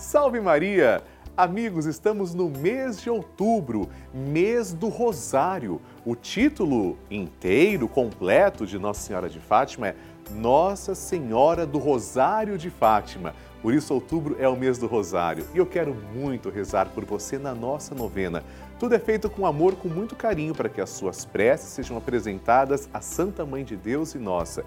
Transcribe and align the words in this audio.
Salve 0.00 0.40
Maria! 0.40 1.02
Amigos, 1.36 1.84
estamos 1.84 2.32
no 2.32 2.48
mês 2.48 3.02
de 3.02 3.10
outubro, 3.10 3.86
mês 4.14 4.72
do 4.72 4.88
Rosário. 4.88 5.78
O 6.06 6.16
título 6.16 6.96
inteiro, 7.10 7.86
completo 7.86 8.66
de 8.66 8.78
Nossa 8.78 9.02
Senhora 9.02 9.28
de 9.28 9.38
Fátima 9.38 9.88
é 9.88 9.94
Nossa 10.30 10.94
Senhora 10.94 11.66
do 11.66 11.76
Rosário 11.76 12.56
de 12.56 12.70
Fátima. 12.70 13.34
Por 13.60 13.74
isso, 13.74 13.92
outubro 13.92 14.36
é 14.40 14.48
o 14.48 14.56
mês 14.56 14.78
do 14.78 14.86
Rosário 14.86 15.46
e 15.54 15.58
eu 15.58 15.66
quero 15.66 15.94
muito 16.14 16.48
rezar 16.48 16.88
por 16.94 17.04
você 17.04 17.36
na 17.36 17.54
nossa 17.54 17.94
novena. 17.94 18.42
Tudo 18.78 18.94
é 18.94 18.98
feito 18.98 19.28
com 19.28 19.44
amor, 19.44 19.74
com 19.76 19.88
muito 19.88 20.16
carinho, 20.16 20.54
para 20.54 20.70
que 20.70 20.80
as 20.80 20.88
suas 20.88 21.26
preces 21.26 21.68
sejam 21.68 21.98
apresentadas 21.98 22.88
à 22.94 23.02
Santa 23.02 23.44
Mãe 23.44 23.62
de 23.62 23.76
Deus 23.76 24.14
e 24.14 24.18
nossa. 24.18 24.64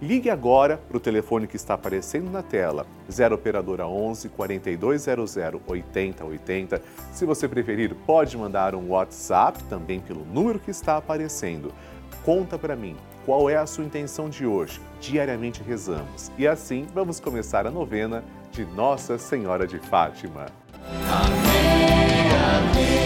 Ligue 0.00 0.28
agora 0.28 0.76
para 0.76 0.96
o 0.98 1.00
telefone 1.00 1.46
que 1.46 1.56
está 1.56 1.72
aparecendo 1.72 2.30
na 2.30 2.42
tela, 2.42 2.86
0 3.10 3.34
Operadora 3.34 3.86
11 3.86 4.28
4200 4.28 5.36
8080. 5.66 6.82
Se 7.12 7.24
você 7.24 7.48
preferir, 7.48 7.94
pode 8.06 8.36
mandar 8.36 8.74
um 8.74 8.90
WhatsApp 8.90 9.62
também 9.64 9.98
pelo 10.00 10.24
número 10.26 10.58
que 10.58 10.70
está 10.70 10.98
aparecendo. 10.98 11.72
Conta 12.24 12.58
para 12.58 12.76
mim 12.76 12.94
qual 13.24 13.48
é 13.48 13.56
a 13.56 13.66
sua 13.66 13.84
intenção 13.84 14.28
de 14.28 14.44
hoje. 14.44 14.80
Diariamente 15.00 15.62
rezamos 15.62 16.30
e 16.36 16.46
assim 16.46 16.86
vamos 16.94 17.18
começar 17.18 17.66
a 17.66 17.70
novena 17.70 18.22
de 18.52 18.66
Nossa 18.66 19.16
Senhora 19.16 19.66
de 19.66 19.78
Fátima. 19.78 20.46
Amém, 21.10 22.30
amém, 22.30 23.05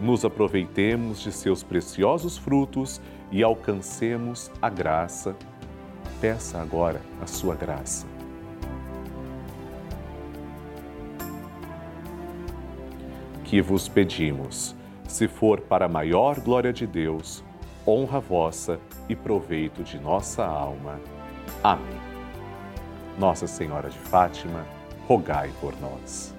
nos 0.00 0.24
aproveitemos 0.24 1.20
de 1.20 1.32
seus 1.32 1.62
preciosos 1.62 2.36
frutos 2.36 3.00
e 3.30 3.42
alcancemos 3.42 4.50
a 4.60 4.68
graça. 4.68 5.34
Peça 6.20 6.60
agora 6.60 7.00
a 7.20 7.26
sua 7.26 7.54
graça. 7.54 8.06
Que 13.44 13.60
vos 13.62 13.88
pedimos, 13.88 14.74
se 15.06 15.28
for 15.28 15.60
para 15.60 15.86
a 15.86 15.88
maior 15.88 16.40
glória 16.40 16.72
de 16.72 16.86
Deus, 16.86 17.44
honra 17.86 18.18
vossa 18.18 18.80
e 19.08 19.14
proveito 19.14 19.84
de 19.84 19.98
nossa 19.98 20.44
alma. 20.44 21.00
Amém. 21.62 22.00
Nossa 23.18 23.46
Senhora 23.46 23.88
de 23.88 23.98
Fátima, 23.98 24.66
rogai 25.06 25.50
por 25.60 25.72
nós. 25.80 26.34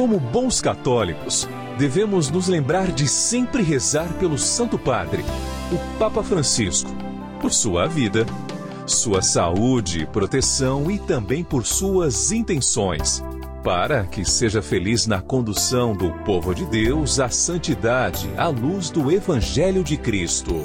Como 0.00 0.18
bons 0.18 0.62
católicos, 0.62 1.46
devemos 1.76 2.30
nos 2.30 2.48
lembrar 2.48 2.90
de 2.90 3.06
sempre 3.06 3.62
rezar 3.62 4.08
pelo 4.14 4.38
Santo 4.38 4.78
Padre, 4.78 5.22
o 5.70 5.98
Papa 5.98 6.22
Francisco, 6.22 6.90
por 7.38 7.52
sua 7.52 7.86
vida, 7.86 8.24
sua 8.86 9.20
saúde, 9.20 10.08
proteção 10.10 10.90
e 10.90 10.98
também 10.98 11.44
por 11.44 11.66
suas 11.66 12.32
intenções, 12.32 13.22
para 13.62 14.04
que 14.04 14.24
seja 14.24 14.62
feliz 14.62 15.06
na 15.06 15.20
condução 15.20 15.94
do 15.94 16.10
povo 16.24 16.54
de 16.54 16.64
Deus 16.64 17.20
à 17.20 17.28
santidade 17.28 18.30
à 18.38 18.48
luz 18.48 18.88
do 18.88 19.12
Evangelho 19.12 19.84
de 19.84 19.98
Cristo. 19.98 20.64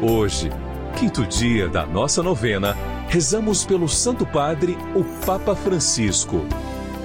Hoje, 0.00 0.50
quinto 0.96 1.26
dia 1.26 1.68
da 1.68 1.84
nossa 1.84 2.22
novena, 2.22 2.74
rezamos 3.06 3.66
pelo 3.66 3.86
Santo 3.86 4.24
Padre, 4.24 4.78
o 4.94 5.04
Papa 5.26 5.54
Francisco. 5.54 6.46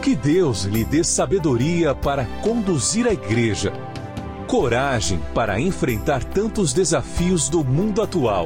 Que 0.05 0.15
Deus 0.15 0.65
lhe 0.65 0.85
dê 0.85 1.03
sabedoria 1.03 1.95
para 1.95 2.25
conduzir 2.43 3.07
a 3.07 3.11
Igreja, 3.11 3.73
coragem 4.45 5.19
para 5.33 5.59
enfrentar 5.59 6.23
tantos 6.23 6.73
desafios 6.73 7.49
do 7.49 7.63
mundo 7.63 8.03
atual, 8.03 8.45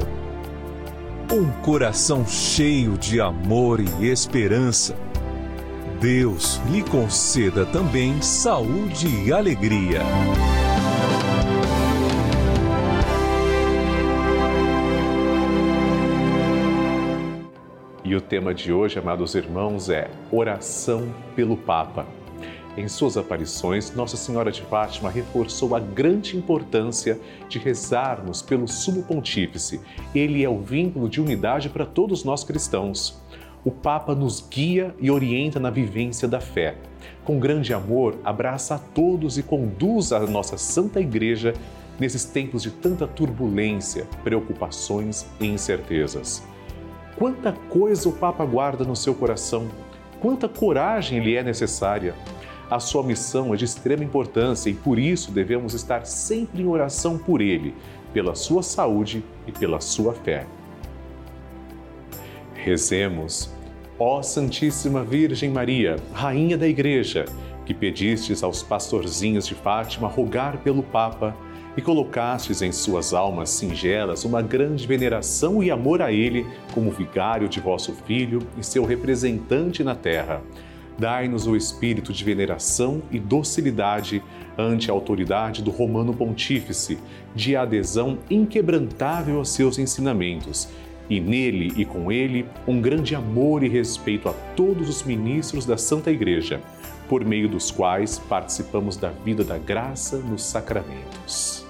um 1.30 1.50
coração 1.60 2.26
cheio 2.26 2.96
de 2.96 3.20
amor 3.20 3.78
e 3.78 4.08
esperança. 4.08 4.96
Deus 6.00 6.58
lhe 6.70 6.82
conceda 6.82 7.66
também 7.66 8.22
saúde 8.22 9.06
e 9.26 9.30
alegria. 9.30 10.00
E 18.10 18.16
o 18.16 18.20
tema 18.20 18.52
de 18.52 18.72
hoje, 18.72 18.98
amados 18.98 19.36
irmãos, 19.36 19.88
é 19.88 20.10
Oração 20.32 21.14
pelo 21.36 21.56
Papa. 21.56 22.08
Em 22.76 22.88
suas 22.88 23.16
aparições, 23.16 23.94
Nossa 23.94 24.16
Senhora 24.16 24.50
de 24.50 24.62
Fátima 24.62 25.08
reforçou 25.08 25.76
a 25.76 25.78
grande 25.78 26.36
importância 26.36 27.20
de 27.48 27.60
rezarmos 27.60 28.42
pelo 28.42 28.66
Sumo 28.66 29.04
Pontífice. 29.04 29.80
Ele 30.12 30.42
é 30.42 30.48
o 30.48 30.58
vínculo 30.58 31.08
de 31.08 31.20
unidade 31.20 31.68
para 31.68 31.86
todos 31.86 32.24
nós 32.24 32.42
cristãos. 32.42 33.22
O 33.64 33.70
Papa 33.70 34.12
nos 34.12 34.44
guia 34.50 34.92
e 34.98 35.08
orienta 35.08 35.60
na 35.60 35.70
vivência 35.70 36.26
da 36.26 36.40
fé. 36.40 36.78
Com 37.24 37.38
grande 37.38 37.72
amor, 37.72 38.18
abraça 38.24 38.74
a 38.74 38.78
todos 38.78 39.38
e 39.38 39.42
conduz 39.44 40.10
a 40.10 40.18
nossa 40.26 40.58
Santa 40.58 41.00
Igreja 41.00 41.54
nesses 41.96 42.24
tempos 42.24 42.60
de 42.64 42.72
tanta 42.72 43.06
turbulência, 43.06 44.04
preocupações 44.24 45.26
e 45.40 45.46
incertezas. 45.46 46.49
Quanta 47.20 47.52
coisa 47.52 48.08
o 48.08 48.12
Papa 48.12 48.46
guarda 48.46 48.82
no 48.82 48.96
seu 48.96 49.14
coração, 49.14 49.68
quanta 50.22 50.48
coragem 50.48 51.20
lhe 51.20 51.36
é 51.36 51.42
necessária. 51.42 52.14
A 52.70 52.80
sua 52.80 53.02
missão 53.02 53.52
é 53.52 53.58
de 53.58 53.66
extrema 53.66 54.02
importância 54.02 54.70
e 54.70 54.74
por 54.74 54.98
isso 54.98 55.30
devemos 55.30 55.74
estar 55.74 56.06
sempre 56.06 56.62
em 56.62 56.66
oração 56.66 57.18
por 57.18 57.42
ele, 57.42 57.74
pela 58.14 58.34
sua 58.34 58.62
saúde 58.62 59.22
e 59.46 59.52
pela 59.52 59.82
sua 59.82 60.14
fé. 60.14 60.46
Rezemos, 62.54 63.50
ó 63.98 64.22
Santíssima 64.22 65.04
Virgem 65.04 65.50
Maria, 65.50 65.96
Rainha 66.14 66.56
da 66.56 66.66
Igreja, 66.66 67.26
que 67.66 67.74
pedistes 67.74 68.42
aos 68.42 68.62
pastorzinhos 68.62 69.46
de 69.46 69.54
Fátima 69.54 70.08
rogar 70.08 70.56
pelo 70.62 70.82
Papa 70.82 71.36
e 71.80 71.82
colocastes 71.82 72.60
em 72.60 72.70
suas 72.70 73.14
almas 73.14 73.48
singelas 73.48 74.26
uma 74.26 74.42
grande 74.42 74.86
veneração 74.86 75.62
e 75.62 75.70
amor 75.70 76.02
a 76.02 76.12
Ele 76.12 76.46
como 76.74 76.90
vigário 76.90 77.48
de 77.48 77.58
vosso 77.58 77.94
Filho 78.06 78.40
e 78.58 78.62
seu 78.62 78.84
representante 78.84 79.82
na 79.82 79.94
terra. 79.94 80.42
Dai-nos 80.98 81.46
o 81.46 81.56
espírito 81.56 82.12
de 82.12 82.22
veneração 82.22 83.02
e 83.10 83.18
docilidade 83.18 84.22
ante 84.58 84.90
a 84.90 84.92
autoridade 84.92 85.62
do 85.62 85.70
Romano 85.70 86.12
Pontífice, 86.12 86.98
de 87.34 87.56
adesão 87.56 88.18
inquebrantável 88.30 89.38
aos 89.38 89.48
seus 89.48 89.78
ensinamentos, 89.78 90.68
e 91.08 91.18
nele 91.18 91.72
e 91.76 91.86
com 91.86 92.12
ele 92.12 92.44
um 92.68 92.78
grande 92.78 93.14
amor 93.14 93.64
e 93.64 93.68
respeito 93.68 94.28
a 94.28 94.34
todos 94.54 94.86
os 94.86 95.02
ministros 95.02 95.64
da 95.64 95.78
Santa 95.78 96.10
Igreja, 96.10 96.60
por 97.08 97.24
meio 97.24 97.48
dos 97.48 97.70
quais 97.70 98.18
participamos 98.18 98.98
da 98.98 99.08
vida 99.08 99.42
da 99.42 99.56
graça 99.56 100.18
nos 100.18 100.42
sacramentos. 100.42 101.69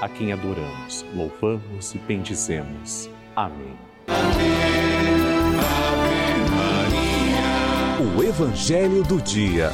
a 0.00 0.08
quem 0.08 0.32
adoramos, 0.32 1.04
louvamos 1.14 1.94
e 1.94 1.98
bendizemos. 1.98 3.10
Amém. 3.34 3.76
Ave, 4.06 4.48
Maria. 6.54 8.16
O 8.16 8.22
Evangelho 8.22 9.02
do 9.02 9.20
Dia. 9.20 9.70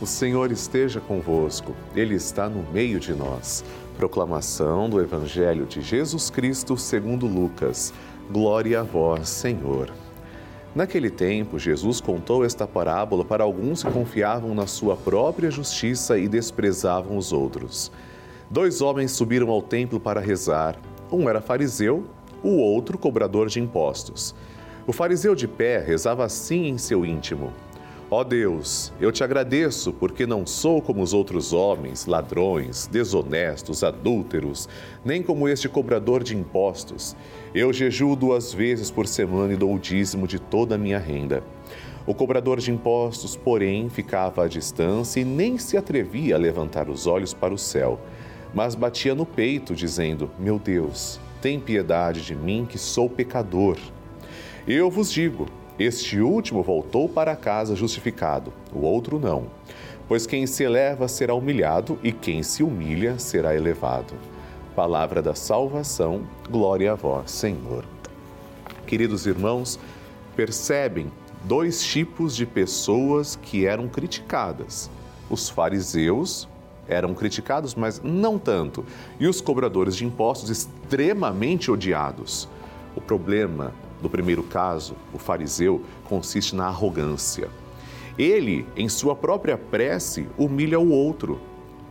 O 0.00 0.06
Senhor 0.06 0.50
esteja 0.50 1.00
convosco, 1.00 1.76
Ele 1.94 2.14
está 2.14 2.48
no 2.48 2.62
meio 2.72 2.98
de 2.98 3.14
nós. 3.14 3.64
Proclamação 3.96 4.88
do 4.88 5.00
Evangelho 5.00 5.66
de 5.66 5.82
Jesus 5.82 6.30
Cristo 6.30 6.76
segundo 6.76 7.26
Lucas. 7.26 7.92
Glória 8.30 8.80
a 8.80 8.82
vós, 8.82 9.28
Senhor. 9.28 9.92
Naquele 10.72 11.10
tempo, 11.10 11.58
Jesus 11.58 12.00
contou 12.00 12.44
esta 12.44 12.64
parábola 12.64 13.24
para 13.24 13.42
alguns 13.42 13.82
que 13.82 13.90
confiavam 13.90 14.54
na 14.54 14.68
sua 14.68 14.96
própria 14.96 15.50
justiça 15.50 16.16
e 16.16 16.28
desprezavam 16.28 17.16
os 17.16 17.32
outros. 17.32 17.90
Dois 18.48 18.80
homens 18.80 19.10
subiram 19.10 19.50
ao 19.50 19.60
templo 19.60 19.98
para 19.98 20.20
rezar. 20.20 20.76
Um 21.10 21.28
era 21.28 21.40
fariseu, 21.40 22.04
o 22.40 22.56
outro 22.56 22.96
cobrador 22.96 23.48
de 23.48 23.58
impostos. 23.58 24.32
O 24.86 24.92
fariseu 24.92 25.34
de 25.34 25.48
pé 25.48 25.78
rezava 25.78 26.24
assim 26.24 26.68
em 26.68 26.78
seu 26.78 27.04
íntimo: 27.04 27.52
Ó 28.12 28.24
Deus, 28.24 28.92
eu 29.00 29.12
te 29.12 29.22
agradeço 29.22 29.92
porque 29.92 30.26
não 30.26 30.44
sou 30.44 30.82
como 30.82 31.00
os 31.00 31.14
outros 31.14 31.52
homens, 31.52 32.06
ladrões, 32.06 32.88
desonestos, 32.88 33.84
adúlteros, 33.84 34.68
nem 35.04 35.22
como 35.22 35.48
este 35.48 35.68
cobrador 35.68 36.24
de 36.24 36.36
impostos. 36.36 37.14
Eu 37.54 37.72
jejuo 37.72 38.16
duas 38.16 38.52
vezes 38.52 38.90
por 38.90 39.06
semana 39.06 39.52
e 39.52 39.56
dou 39.56 39.72
o 39.72 39.78
dízimo 39.78 40.26
de 40.26 40.40
toda 40.40 40.74
a 40.74 40.78
minha 40.78 40.98
renda. 40.98 41.44
O 42.04 42.12
cobrador 42.12 42.58
de 42.58 42.72
impostos, 42.72 43.36
porém, 43.36 43.88
ficava 43.88 44.44
à 44.44 44.48
distância 44.48 45.20
e 45.20 45.24
nem 45.24 45.56
se 45.56 45.76
atrevia 45.76 46.34
a 46.34 46.38
levantar 46.38 46.88
os 46.88 47.06
olhos 47.06 47.32
para 47.32 47.54
o 47.54 47.58
céu, 47.58 48.00
mas 48.52 48.74
batia 48.74 49.14
no 49.14 49.24
peito, 49.24 49.72
dizendo: 49.72 50.28
Meu 50.36 50.58
Deus, 50.58 51.20
tem 51.40 51.60
piedade 51.60 52.22
de 52.22 52.34
mim 52.34 52.66
que 52.68 52.76
sou 52.76 53.08
pecador. 53.08 53.78
Eu 54.66 54.90
vos 54.90 55.12
digo, 55.12 55.46
este 55.80 56.20
último 56.20 56.62
voltou 56.62 57.08
para 57.08 57.34
casa 57.34 57.74
justificado, 57.74 58.52
o 58.70 58.80
outro 58.80 59.18
não. 59.18 59.46
Pois 60.06 60.26
quem 60.26 60.46
se 60.46 60.62
eleva 60.62 61.08
será 61.08 61.32
humilhado 61.34 61.98
e 62.02 62.12
quem 62.12 62.42
se 62.42 62.62
humilha 62.62 63.18
será 63.18 63.56
elevado. 63.56 64.12
Palavra 64.76 65.22
da 65.22 65.34
salvação, 65.34 66.20
glória 66.50 66.92
a 66.92 66.94
vós, 66.94 67.30
Senhor. 67.30 67.86
Queridos 68.86 69.26
irmãos, 69.26 69.80
percebem 70.36 71.10
dois 71.44 71.82
tipos 71.82 72.36
de 72.36 72.44
pessoas 72.44 73.36
que 73.36 73.64
eram 73.64 73.88
criticadas. 73.88 74.90
Os 75.30 75.48
fariseus 75.48 76.46
eram 76.86 77.14
criticados, 77.14 77.74
mas 77.74 78.02
não 78.04 78.38
tanto, 78.38 78.84
e 79.18 79.26
os 79.26 79.40
cobradores 79.40 79.96
de 79.96 80.04
impostos 80.04 80.50
extremamente 80.50 81.70
odiados. 81.70 82.46
O 82.94 83.00
problema 83.00 83.72
do 84.00 84.10
primeiro 84.10 84.42
caso, 84.42 84.94
o 85.12 85.18
fariseu, 85.18 85.82
consiste 86.04 86.54
na 86.54 86.66
arrogância. 86.66 87.48
Ele, 88.18 88.66
em 88.76 88.88
sua 88.88 89.14
própria 89.14 89.56
prece, 89.56 90.26
humilha 90.36 90.78
o 90.78 90.90
outro. 90.90 91.40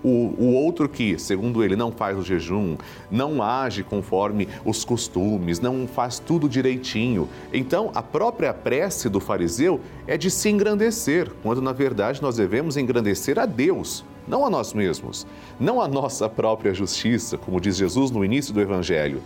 O, 0.01 0.33
o, 0.37 0.53
outro 0.53 0.87
que, 0.87 1.19
segundo 1.19 1.61
ele, 1.61 1.75
não 1.75 1.91
faz 1.91 2.17
o 2.17 2.23
jejum, 2.23 2.77
não 3.11 3.43
age 3.43 3.83
conforme 3.83 4.47
os 4.63 4.85
costumes, 4.85 5.59
não 5.59 5.85
faz 5.87 6.19
tudo 6.19 6.47
direitinho. 6.47 7.27
Então, 7.51 7.91
a 7.93 8.01
própria 8.01 8.53
prece 8.53 9.09
do 9.09 9.19
fariseu 9.19 9.81
é 10.07 10.17
de 10.17 10.31
se 10.31 10.49
engrandecer, 10.49 11.29
quando 11.43 11.61
na 11.61 11.73
verdade 11.73 12.21
nós 12.21 12.37
devemos 12.37 12.77
engrandecer 12.77 13.37
a 13.37 13.45
Deus 13.45 14.05
não 14.29 14.45
a 14.45 14.49
nós 14.49 14.73
mesmos, 14.73 15.25
não 15.59 15.81
a 15.81 15.87
nossa 15.87 16.29
própria 16.29 16.71
justiça, 16.71 17.35
como 17.35 17.59
diz 17.59 17.75
Jesus 17.75 18.11
no 18.11 18.23
início 18.23 18.53
do 18.53 18.61
Evangelho. 18.61 19.21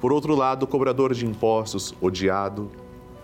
Por 0.00 0.12
outro 0.12 0.34
lado, 0.34 0.62
o 0.62 0.66
cobrador 0.66 1.12
de 1.12 1.26
impostos, 1.26 1.94
odiado, 2.00 2.70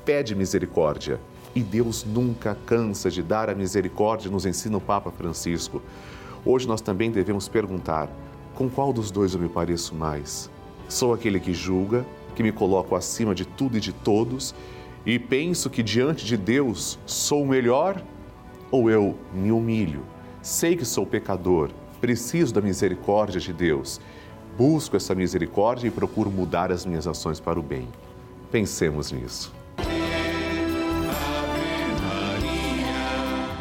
pede 0.04 0.35
misericórdia. 0.35 1.18
E 1.54 1.61
Deus 1.61 2.04
nunca 2.04 2.56
cansa 2.66 3.11
de 3.11 3.23
dar 3.23 3.49
a 3.49 3.54
misericórdia, 3.54 4.30
nos 4.30 4.45
ensina 4.45 4.76
o 4.76 4.80
Papa 4.80 5.11
Francisco. 5.11 5.80
Hoje 6.45 6.68
nós 6.68 6.83
também 6.83 7.11
devemos 7.11 7.49
perguntar: 7.49 8.11
com 8.54 8.68
qual 8.68 8.92
dos 8.92 9.11
dois 9.11 9.33
eu 9.33 9.40
me 9.40 9.49
pareço 9.49 9.95
mais? 9.95 10.50
Sou 10.87 11.14
aquele 11.14 11.40
que 11.40 11.54
julga, 11.54 12.06
que 12.35 12.42
me 12.42 12.52
coloco 12.52 12.95
acima 12.95 13.35
de 13.35 13.47
tudo 13.47 13.78
e 13.78 13.80
de 13.80 13.92
todos 13.92 14.54
e 15.06 15.21
penso 15.21 15.71
que 15.71 15.85
diante 15.85 16.26
de 16.26 16.37
Deus 16.37 16.99
sou 17.06 17.45
o 17.45 17.49
melhor? 17.49 18.02
Ou 18.73 18.90
eu 18.90 19.16
me 19.33 19.52
humilho? 19.52 20.02
Sei 20.42 20.76
que 20.76 20.85
sou 20.85 21.06
pecador, 21.06 21.71
preciso 22.00 22.52
da 22.52 22.61
misericórdia 22.61 23.40
de 23.40 23.52
Deus. 23.52 24.00
Busco 24.57 24.97
essa 24.97 25.15
misericórdia 25.15 25.89
e 25.89 25.91
procuro 25.91 26.31
mudar 26.31 26.73
as 26.73 26.87
minhas 26.87 27.07
ações 27.07 27.39
para 27.39 27.61
o 27.61 27.63
bem. 27.63 27.89
Pensemos 28.51 29.13
nisso. 29.13 29.53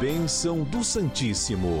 Bênção 0.00 0.62
do 0.62 0.82
Santíssimo. 0.82 1.80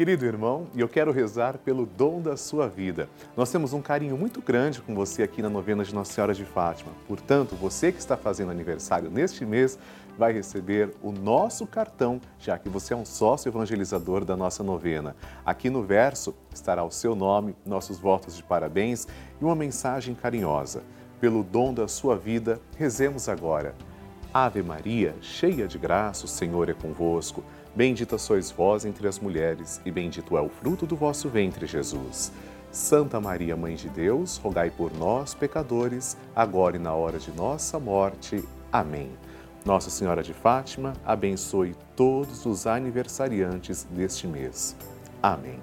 Querido 0.00 0.24
irmão, 0.24 0.66
e 0.74 0.80
eu 0.80 0.88
quero 0.88 1.12
rezar 1.12 1.58
pelo 1.58 1.84
dom 1.84 2.22
da 2.22 2.34
sua 2.34 2.66
vida. 2.66 3.06
Nós 3.36 3.50
temos 3.50 3.74
um 3.74 3.82
carinho 3.82 4.16
muito 4.16 4.40
grande 4.40 4.80
com 4.80 4.94
você 4.94 5.22
aqui 5.22 5.42
na 5.42 5.50
novena 5.50 5.84
de 5.84 5.94
Nossa 5.94 6.10
Senhora 6.10 6.32
de 6.32 6.42
Fátima. 6.42 6.90
Portanto, 7.06 7.54
você 7.54 7.92
que 7.92 7.98
está 7.98 8.16
fazendo 8.16 8.50
aniversário 8.50 9.10
neste 9.10 9.44
mês 9.44 9.78
vai 10.16 10.32
receber 10.32 10.94
o 11.02 11.12
nosso 11.12 11.66
cartão, 11.66 12.18
já 12.38 12.58
que 12.58 12.66
você 12.66 12.94
é 12.94 12.96
um 12.96 13.04
sócio 13.04 13.50
evangelizador 13.50 14.24
da 14.24 14.38
nossa 14.38 14.62
novena. 14.62 15.14
Aqui 15.44 15.68
no 15.68 15.82
verso 15.82 16.34
estará 16.50 16.82
o 16.82 16.90
seu 16.90 17.14
nome, 17.14 17.54
nossos 17.66 17.98
votos 17.98 18.34
de 18.34 18.42
parabéns 18.42 19.06
e 19.38 19.44
uma 19.44 19.54
mensagem 19.54 20.14
carinhosa. 20.14 20.82
Pelo 21.20 21.44
dom 21.44 21.74
da 21.74 21.86
sua 21.86 22.16
vida, 22.16 22.58
rezemos 22.78 23.28
agora. 23.28 23.74
Ave 24.32 24.62
Maria, 24.62 25.14
cheia 25.20 25.66
de 25.68 25.76
graça, 25.76 26.24
o 26.24 26.28
Senhor 26.28 26.70
é 26.70 26.72
convosco. 26.72 27.44
Bendita 27.74 28.18
sois 28.18 28.50
vós 28.50 28.84
entre 28.84 29.06
as 29.06 29.18
mulheres, 29.18 29.80
e 29.84 29.90
bendito 29.90 30.36
é 30.36 30.40
o 30.40 30.48
fruto 30.48 30.86
do 30.86 30.96
vosso 30.96 31.28
ventre, 31.28 31.66
Jesus. 31.66 32.32
Santa 32.70 33.20
Maria, 33.20 33.56
Mãe 33.56 33.74
de 33.74 33.88
Deus, 33.88 34.36
rogai 34.36 34.70
por 34.70 34.92
nós, 34.92 35.34
pecadores, 35.34 36.16
agora 36.34 36.76
e 36.76 36.80
na 36.80 36.94
hora 36.94 37.18
de 37.18 37.32
nossa 37.32 37.78
morte. 37.78 38.44
Amém. 38.72 39.10
Nossa 39.64 39.90
Senhora 39.90 40.22
de 40.22 40.32
Fátima, 40.32 40.94
abençoe 41.04 41.74
todos 41.94 42.46
os 42.46 42.66
aniversariantes 42.66 43.84
deste 43.90 44.26
mês. 44.26 44.76
Amém. 45.22 45.60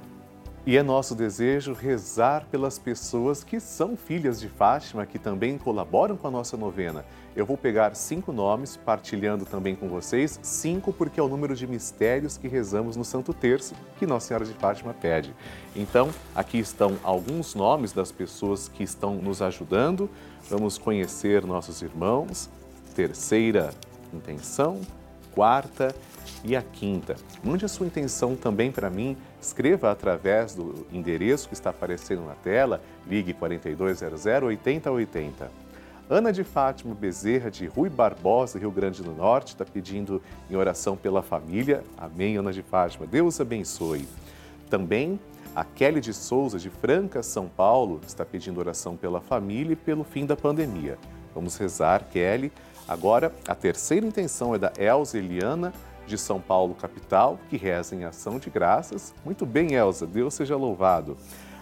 E 0.67 0.75
é 0.75 0.84
nosso 0.84 1.15
desejo 1.15 1.71
rezar 1.71 2.45
pelas 2.51 2.77
pessoas 2.77 3.41
que 3.41 3.58
são 3.58 3.95
filhas 3.95 4.38
de 4.38 4.49
Fátima, 4.49 5.06
que 5.06 5.17
também 5.17 5.58
colaboram 5.58 6.17
com 6.17 6.27
a 6.27 6.32
nossa 6.32 6.58
novena. 6.58 7.06
Eu 7.34 7.45
vou 7.45 7.56
pegar 7.56 7.95
cinco 7.95 8.34
nomes, 8.34 8.75
partilhando 8.75 9.45
também 9.45 9.77
com 9.77 9.88
vocês, 9.88 10.38
cinco 10.43 10.91
porque 10.91 11.21
é 11.21 11.23
o 11.23 11.30
número 11.30 11.56
de 11.56 11.65
mistérios 11.65 12.38
que 12.38 12.49
rezamos 12.49 12.97
no 12.97 13.06
Santo 13.06 13.34
Terço, 13.34 13.75
que 13.97 14.06
Nossa 14.06 14.27
Senhora 14.27 14.43
de 14.43 14.51
Fátima 14.56 14.93
pede. 14.93 15.34
Então, 15.73 16.10
aqui 16.36 16.58
estão 16.60 16.97
alguns 17.01 17.56
nomes 17.56 17.93
das 17.93 18.12
pessoas 18.12 18.67
que 18.67 18.84
estão 18.84 19.15
nos 19.15 19.41
ajudando. 19.41 20.10
Vamos 20.49 20.77
conhecer 20.77 21.45
nossos 21.45 21.82
irmãos. 21.82 22.49
Terceira 22.93 23.69
intenção, 24.13 24.82
quarta 25.34 25.95
e 26.44 26.56
a 26.56 26.62
quinta. 26.62 27.16
Mande 27.44 27.66
a 27.66 27.68
sua 27.68 27.88
intenção 27.88 28.36
também 28.36 28.72
para 28.72 28.90
mim, 28.90 29.18
escreva 29.42 29.92
através 29.92 30.56
do 30.56 30.86
endereço 30.92 31.48
que 31.48 31.54
está 31.54 31.70
aparecendo 31.70 32.26
na 32.26 32.36
tela, 32.36 32.82
ligue 33.08 33.34
4200 33.34 34.26
8080. 34.44 35.52
Ana 36.10 36.32
de 36.32 36.44
Fátima 36.44 36.96
Bezerra, 36.96 37.52
de 37.52 37.66
Rui 37.66 37.90
Barbosa, 37.90 38.58
Rio 38.58 38.72
Grande 38.72 39.04
do 39.04 39.12
Norte, 39.12 39.50
está 39.50 39.66
pedindo 39.66 40.22
em 40.50 40.56
oração 40.56 40.96
pela 40.96 41.22
família. 41.22 41.84
Amém, 41.98 42.38
Ana 42.38 42.54
de 42.54 42.62
Fátima. 42.62 43.06
Deus 43.06 43.42
abençoe. 43.42 44.08
Também 44.70 45.20
a 45.54 45.66
Kelly 45.66 46.00
de 46.00 46.13
Souza, 46.13 46.60
de 46.60 46.70
Franca, 46.70 47.24
São 47.24 47.50
Paulo, 47.50 48.00
está 48.08 48.24
pedindo 48.24 48.60
oração 48.60 48.96
pela 48.96 49.20
família 49.20 49.74
e 49.74 49.76
pelo 49.76 50.04
fim 50.04 50.26
da 50.26 50.38
pandemia. 50.38 50.98
Vamos 51.34 51.58
rezar, 51.58 52.06
Kelly. 52.12 52.54
Agora, 52.88 53.34
a 53.48 53.54
terceira 53.54 54.06
intenção 54.06 54.56
é 54.56 54.58
da 54.58 54.72
Elza 54.78 55.18
Eliana, 55.18 55.74
de 56.08 56.17
São 56.17 56.39
Paulo, 56.39 56.74
capital, 56.74 57.38
que 57.50 57.58
reza 57.58 57.96
em 57.96 58.06
ação 58.06 58.39
de 58.39 58.50
graças. 58.50 59.13
Muito 59.24 59.46
bem, 59.46 59.74
Elza, 59.74 60.08
Deus 60.08 60.34
seja 60.34 60.56
louvado. 60.56 61.17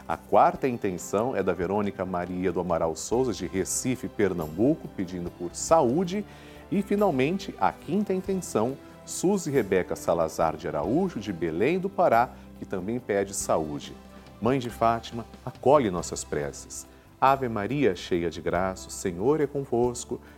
A 0.08 0.16
quarta 0.16 0.68
intenção 0.68 1.36
é 1.36 1.42
da 1.42 1.52
Verônica 1.52 2.06
Maria 2.06 2.52
do 2.52 2.60
Amaral 2.60 2.96
Souza, 2.96 3.34
de 3.34 3.48
Recife, 3.48 4.08
Pernambuco, 4.08 4.88
pedindo 4.90 5.32
por 5.32 5.56
saúde. 5.56 6.24
E, 6.72 6.84
finalmente, 6.84 7.56
a 7.60 7.72
quinta 7.72 8.14
intenção, 8.14 8.78
Suzy 9.04 9.50
Rebeca 9.50 9.96
Salazar 9.96 10.56
de 10.56 10.68
Araújo, 10.68 11.20
de 11.20 11.34
Belém 11.34 11.80
do 11.80 11.90
Pará, 11.90 12.30
que 12.60 12.66
também 12.66 13.00
pede 13.00 13.34
saúde. 13.34 13.96
Mãe 14.40 14.60
de 14.60 14.70
Fátima, 14.70 15.26
acolhe 15.44 15.90
nossas 15.90 16.24
preces. 16.24 16.88
Ave 17.20 17.50
Maria, 17.50 17.96
cheia 17.96 18.30
de 18.30 18.42
graça, 18.42 18.90
o 18.90 18.92
Senhor 18.92 19.42
é 19.42 19.48
convosco. 19.48 20.20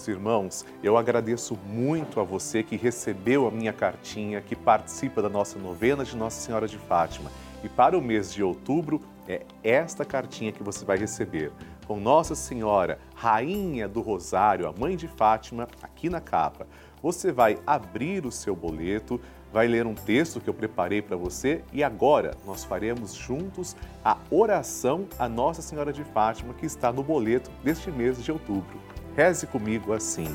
Queridos 0.00 0.08
irmãos, 0.08 0.64
eu 0.82 0.96
agradeço 0.96 1.58
muito 1.66 2.20
a 2.20 2.22
você 2.22 2.62
que 2.62 2.74
recebeu 2.74 3.46
a 3.46 3.50
minha 3.50 3.72
cartinha, 3.72 4.40
que 4.40 4.56
participa 4.56 5.20
da 5.20 5.28
nossa 5.28 5.58
novena 5.58 6.04
de 6.04 6.16
Nossa 6.16 6.40
Senhora 6.40 6.66
de 6.66 6.78
Fátima. 6.78 7.30
E 7.62 7.68
para 7.68 7.98
o 7.98 8.00
mês 8.00 8.32
de 8.32 8.42
outubro, 8.42 9.02
é 9.28 9.42
esta 9.62 10.02
cartinha 10.02 10.52
que 10.52 10.62
você 10.62 10.86
vai 10.86 10.96
receber. 10.96 11.52
Com 11.86 12.00
Nossa 12.00 12.34
Senhora, 12.34 12.98
Rainha 13.14 13.86
do 13.86 14.00
Rosário, 14.00 14.66
a 14.66 14.72
Mãe 14.72 14.96
de 14.96 15.06
Fátima, 15.06 15.68
aqui 15.82 16.08
na 16.08 16.20
capa. 16.20 16.66
Você 17.02 17.30
vai 17.30 17.58
abrir 17.66 18.24
o 18.24 18.32
seu 18.32 18.56
boleto, 18.56 19.20
vai 19.52 19.68
ler 19.68 19.86
um 19.86 19.94
texto 19.94 20.40
que 20.40 20.48
eu 20.48 20.54
preparei 20.54 21.02
para 21.02 21.16
você 21.16 21.62
e 21.74 21.84
agora 21.84 22.34
nós 22.46 22.64
faremos 22.64 23.12
juntos 23.12 23.76
a 24.02 24.16
oração 24.30 25.06
à 25.18 25.28
Nossa 25.28 25.60
Senhora 25.60 25.92
de 25.92 26.04
Fátima 26.04 26.54
que 26.54 26.64
está 26.64 26.90
no 26.90 27.02
boleto 27.02 27.50
deste 27.62 27.90
mês 27.90 28.22
de 28.22 28.32
outubro. 28.32 28.80
Reze 29.16 29.46
comigo 29.46 29.92
assim. 29.92 30.28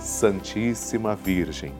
Santíssima 0.00 1.14
Virgem, 1.14 1.72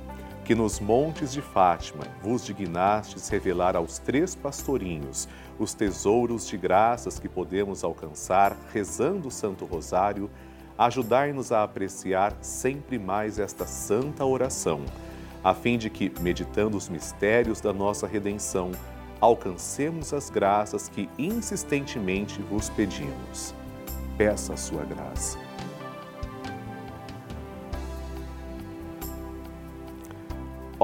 que 0.44 0.54
nos 0.54 0.78
montes 0.78 1.32
de 1.32 1.40
Fátima 1.40 2.04
vos 2.22 2.44
dignastes 2.44 3.28
revelar 3.28 3.74
aos 3.74 3.98
três 3.98 4.34
pastorinhos 4.34 5.28
os 5.58 5.72
tesouros 5.74 6.46
de 6.46 6.56
graças 6.56 7.18
que 7.18 7.28
podemos 7.28 7.82
alcançar 7.82 8.56
rezando 8.72 9.28
o 9.28 9.30
Santo 9.30 9.64
Rosário, 9.64 10.30
ajudai-nos 10.76 11.52
a 11.52 11.62
apreciar 11.62 12.36
sempre 12.40 12.98
mais 12.98 13.38
esta 13.38 13.66
santa 13.66 14.24
oração, 14.24 14.84
a 15.42 15.54
fim 15.54 15.78
de 15.78 15.88
que, 15.88 16.12
meditando 16.20 16.76
os 16.76 16.88
mistérios 16.88 17.60
da 17.60 17.72
nossa 17.72 18.06
redenção, 18.06 18.72
alcancemos 19.20 20.12
as 20.12 20.28
graças 20.28 20.88
que 20.88 21.08
insistentemente 21.18 22.42
vos 22.42 22.68
pedimos. 22.68 23.54
Peça 24.16 24.54
a 24.54 24.56
sua 24.56 24.84
graça. 24.84 25.51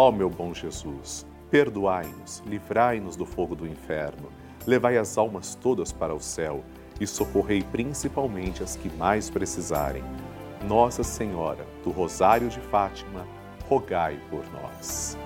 Ó 0.00 0.12
meu 0.12 0.30
bom 0.30 0.54
Jesus, 0.54 1.26
perdoai-nos, 1.50 2.40
livrai-nos 2.46 3.16
do 3.16 3.26
fogo 3.26 3.56
do 3.56 3.66
inferno, 3.66 4.30
levai 4.64 4.96
as 4.96 5.18
almas 5.18 5.56
todas 5.56 5.90
para 5.90 6.14
o 6.14 6.20
céu 6.20 6.62
e 7.00 7.04
socorrei 7.04 7.64
principalmente 7.64 8.62
as 8.62 8.76
que 8.76 8.88
mais 8.90 9.28
precisarem. 9.28 10.04
Nossa 10.68 11.02
Senhora 11.02 11.66
do 11.82 11.90
Rosário 11.90 12.48
de 12.48 12.60
Fátima, 12.60 13.26
rogai 13.68 14.20
por 14.30 14.44
nós. 14.52 15.18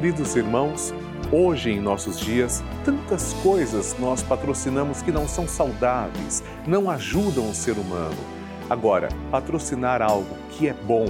Queridos 0.00 0.34
irmãos, 0.34 0.94
hoje 1.30 1.72
em 1.72 1.78
nossos 1.78 2.18
dias, 2.18 2.64
tantas 2.86 3.34
coisas 3.42 3.94
nós 3.98 4.22
patrocinamos 4.22 5.02
que 5.02 5.12
não 5.12 5.28
são 5.28 5.46
saudáveis, 5.46 6.42
não 6.66 6.88
ajudam 6.88 7.50
o 7.50 7.54
ser 7.54 7.72
humano. 7.72 8.16
Agora, 8.70 9.10
patrocinar 9.30 10.00
algo 10.00 10.34
que 10.52 10.66
é 10.68 10.72
bom, 10.72 11.04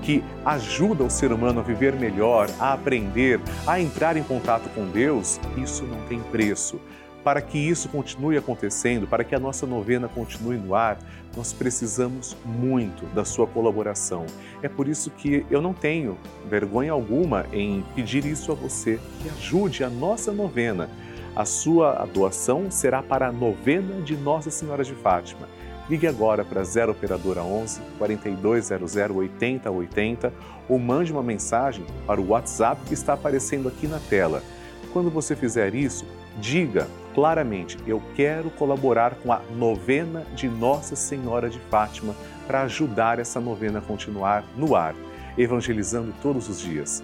que 0.00 0.22
ajuda 0.44 1.02
o 1.02 1.10
ser 1.10 1.32
humano 1.32 1.58
a 1.58 1.62
viver 1.64 1.96
melhor, 1.96 2.48
a 2.60 2.72
aprender, 2.72 3.40
a 3.66 3.80
entrar 3.80 4.16
em 4.16 4.22
contato 4.22 4.68
com 4.76 4.86
Deus, 4.86 5.40
isso 5.56 5.82
não 5.82 6.00
tem 6.06 6.20
preço 6.20 6.80
para 7.26 7.42
que 7.42 7.58
isso 7.58 7.88
continue 7.88 8.36
acontecendo, 8.36 9.04
para 9.04 9.24
que 9.24 9.34
a 9.34 9.40
nossa 9.40 9.66
novena 9.66 10.06
continue 10.06 10.56
no 10.56 10.76
ar, 10.76 10.96
nós 11.36 11.52
precisamos 11.52 12.36
muito 12.44 13.04
da 13.06 13.24
sua 13.24 13.48
colaboração. 13.48 14.26
É 14.62 14.68
por 14.68 14.86
isso 14.86 15.10
que 15.10 15.44
eu 15.50 15.60
não 15.60 15.74
tenho 15.74 16.16
vergonha 16.48 16.92
alguma 16.92 17.44
em 17.52 17.82
pedir 17.96 18.24
isso 18.24 18.52
a 18.52 18.54
você, 18.54 19.00
que 19.20 19.28
ajude 19.28 19.82
a 19.82 19.90
nossa 19.90 20.30
novena. 20.30 20.88
A 21.34 21.44
sua 21.44 22.06
doação 22.14 22.70
será 22.70 23.02
para 23.02 23.26
a 23.26 23.32
novena 23.32 24.00
de 24.02 24.16
Nossa 24.16 24.48
Senhora 24.48 24.84
de 24.84 24.94
Fátima. 24.94 25.48
Ligue 25.90 26.06
agora 26.06 26.44
para 26.44 26.62
0 26.62 26.92
operadora 26.92 27.42
11 27.42 27.80
4200 27.98 28.94
8080 28.94 30.32
ou 30.68 30.78
mande 30.78 31.10
uma 31.10 31.24
mensagem 31.24 31.84
para 32.06 32.20
o 32.20 32.28
WhatsApp 32.28 32.82
que 32.86 32.94
está 32.94 33.14
aparecendo 33.14 33.66
aqui 33.66 33.88
na 33.88 33.98
tela. 33.98 34.44
Quando 34.92 35.10
você 35.10 35.34
fizer 35.34 35.74
isso, 35.74 36.06
diga 36.40 36.86
claramente: 37.16 37.78
eu 37.86 38.00
quero 38.14 38.50
colaborar 38.50 39.14
com 39.14 39.32
a 39.32 39.40
novena 39.56 40.20
de 40.34 40.46
Nossa 40.46 40.94
Senhora 40.94 41.48
de 41.48 41.58
Fátima 41.58 42.14
para 42.46 42.60
ajudar 42.62 43.18
essa 43.18 43.40
novena 43.40 43.78
a 43.78 43.82
continuar 43.82 44.44
no 44.54 44.76
ar, 44.76 44.94
evangelizando 45.38 46.14
todos 46.22 46.46
os 46.50 46.60
dias. 46.60 47.02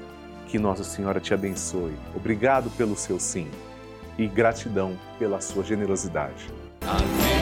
Que 0.49 0.59
Nossa 0.59 0.85
Senhora 0.85 1.19
te 1.19 1.33
abençoe. 1.33 1.95
Obrigado 2.15 2.69
pelo 2.77 2.95
seu 2.95 3.19
sim 3.19 3.49
e 4.19 4.27
gratidão 4.27 4.99
pela 5.19 5.41
sua 5.41 5.65
generosidade. 5.65 6.51
Amém, 6.83 7.42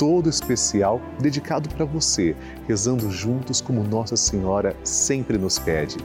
todo 0.00 0.30
especial 0.30 0.98
dedicado 1.20 1.68
para 1.68 1.84
você, 1.84 2.34
rezando 2.66 3.10
juntos 3.10 3.60
como 3.60 3.84
Nossa 3.84 4.16
Senhora 4.16 4.74
sempre 4.82 5.36
nos 5.36 5.58
pede. 5.58 5.98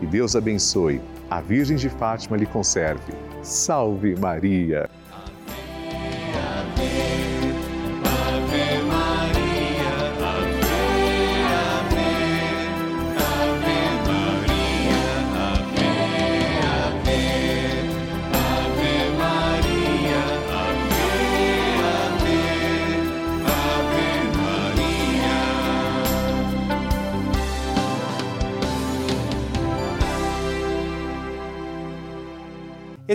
Que 0.00 0.06
Deus 0.06 0.34
abençoe, 0.34 1.00
a 1.30 1.40
Virgem 1.40 1.76
de 1.76 1.88
Fátima 1.88 2.36
lhe 2.36 2.44
conserve. 2.44 3.14
Salve 3.42 4.16
Maria! 4.16 4.90